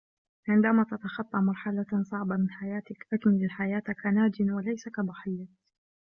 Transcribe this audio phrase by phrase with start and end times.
[0.49, 5.45] عندما تتخطى مرحلةً صعبة من حياتك، أكمل الحياة كناجٍ وليس كضحية